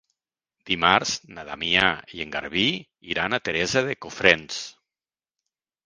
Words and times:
Dimarts 0.69 1.11
na 1.35 1.43
Damià 1.51 1.85
i 2.17 2.23
en 2.27 2.35
Garbí 2.39 2.65
iran 3.13 3.35
a 3.35 3.43
Teresa 3.51 3.87
de 3.93 4.01
Cofrents. 4.07 4.63